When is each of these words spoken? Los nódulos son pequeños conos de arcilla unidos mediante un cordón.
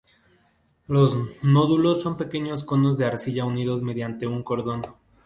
Los 0.87 1.15
nódulos 1.43 2.01
son 2.01 2.17
pequeños 2.17 2.63
conos 2.63 2.97
de 2.97 3.05
arcilla 3.05 3.45
unidos 3.45 3.83
mediante 3.83 4.25
un 4.25 4.41
cordón. 4.41 4.81